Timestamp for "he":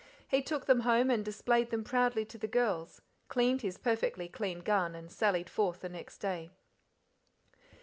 0.27-0.41